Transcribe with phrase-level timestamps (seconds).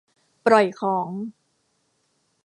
[0.45, 1.09] ปล่อยของ